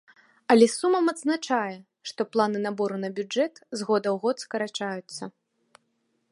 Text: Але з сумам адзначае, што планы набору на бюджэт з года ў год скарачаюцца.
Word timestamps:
Але 0.53 0.65
з 0.69 0.75
сумам 0.83 1.05
адзначае, 1.13 1.75
што 2.11 2.21
планы 2.35 2.59
набору 2.67 2.97
на 3.05 3.09
бюджэт 3.19 3.53
з 3.77 3.79
года 3.91 4.07
ў 4.15 4.17
год 4.25 4.35
скарачаюцца. 4.45 5.23